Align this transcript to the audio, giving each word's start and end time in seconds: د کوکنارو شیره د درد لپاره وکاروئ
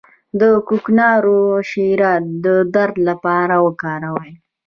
د 0.39 0.41
کوکنارو 0.67 1.39
شیره 1.69 2.13
د 2.45 2.45
درد 2.75 2.95
لپاره 3.09 3.55
وکاروئ 3.65 4.33